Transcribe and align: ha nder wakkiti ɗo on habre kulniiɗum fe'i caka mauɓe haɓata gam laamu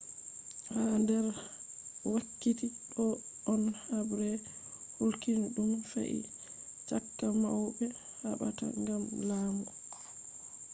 ha 0.69 0.81
nder 1.01 1.25
wakkiti 2.11 2.67
ɗo 2.93 3.05
on 3.53 3.63
habre 3.85 4.29
kulniiɗum 4.95 5.71
fe'i 5.91 6.19
caka 6.89 7.27
mauɓe 7.41 7.85
haɓata 8.21 8.65
gam 8.85 9.03
laamu 9.29 9.65